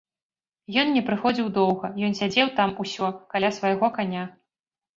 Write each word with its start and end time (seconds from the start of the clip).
Ён 0.83 0.87
не 0.95 1.03
прыходзіў 1.09 1.51
доўга, 1.59 1.87
ён 2.09 2.17
сядзеў 2.21 2.47
там 2.57 2.69
усё, 2.87 3.13
каля 3.37 3.55
свайго 3.61 3.95
каня. 4.03 4.29